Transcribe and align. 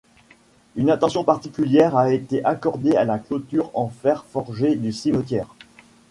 Une 0.75 0.89
attention 0.89 1.23
particulière 1.23 1.95
a 1.95 2.11
été 2.11 2.43
accordée 2.43 2.95
à 2.95 3.03
la 3.03 3.19
clôture 3.19 3.69
en 3.75 3.87
fer 3.89 4.25
forgé 4.31 4.73
du 4.73 4.91
cimetière. 4.91 5.53